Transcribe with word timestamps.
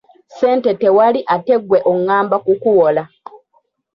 Ssente 0.31 0.71
tewali 0.81 1.19
ate 1.33 1.55
ggwe 1.61 1.79
ongamba 1.91 2.35
kukuwola! 2.45 3.03